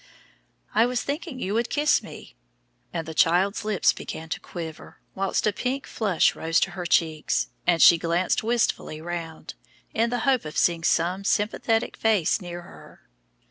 "I 0.73 0.87
was 0.87 1.03
thinking 1.03 1.37
you 1.39 1.53
would 1.53 1.69
kiss 1.69 2.01
me," 2.01 2.35
and 2.91 3.07
the 3.07 3.13
child's 3.13 3.63
lips 3.63 3.93
began 3.93 4.29
to 4.29 4.39
quiver, 4.39 4.99
while 5.13 5.31
a 5.45 5.53
pink 5.53 5.85
flush 5.85 6.33
rose 6.33 6.59
to 6.61 6.71
her 6.71 6.87
cheeks, 6.87 7.49
and 7.67 7.83
she 7.83 7.99
glanced 7.99 8.41
wistfully 8.41 8.99
round, 8.99 9.53
in 9.93 10.09
the 10.09 10.21
hope 10.25 10.43
of 10.43 10.57
seeing 10.57 10.83
some 10.83 11.23
sympathetic 11.23 11.95
face 11.95 12.41
near 12.41 12.63
her. 12.63 13.03